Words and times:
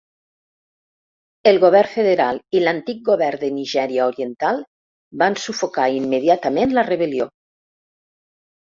El 1.51 1.59
govern 1.63 1.91
federal 1.97 2.41
i 2.59 2.63
l'antic 2.63 3.03
govern 3.11 3.43
de 3.45 3.51
Nigèria 3.61 4.09
Oriental 4.15 4.63
van 5.25 5.41
sufocar 5.45 5.89
immediatament 6.03 6.77
la 6.81 6.89
rebel·lió. 6.93 7.33